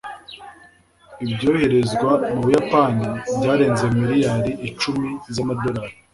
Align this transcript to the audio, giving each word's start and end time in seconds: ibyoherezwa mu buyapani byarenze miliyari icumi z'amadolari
ibyoherezwa 1.31 2.09
mu 2.31 2.39
buyapani 2.45 3.05
byarenze 3.37 3.83
miliyari 3.97 4.49
icumi 4.67 5.09
z'amadolari 5.33 5.93